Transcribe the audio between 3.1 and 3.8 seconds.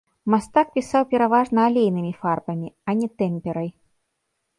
тэмперай.